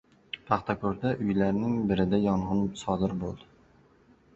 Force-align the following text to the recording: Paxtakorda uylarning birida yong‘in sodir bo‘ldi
Paxtakorda 0.47 1.11
uylarning 1.27 1.77
birida 1.95 2.23
yong‘in 2.27 2.67
sodir 2.85 3.19
bo‘ldi 3.23 3.51